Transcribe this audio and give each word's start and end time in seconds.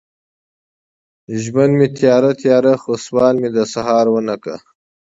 ژوند 1.43 1.73
مې 1.79 1.87
تیاره، 1.97 2.31
تیاره، 2.41 2.73
خو 2.81 2.91
سوال 3.05 3.35
مې 3.41 3.49
د 3.57 3.59
سهار 3.73 4.05
ونه 4.11 4.35
کړ 4.43 4.57